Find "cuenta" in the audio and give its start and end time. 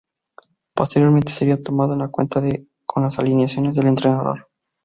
2.09-2.39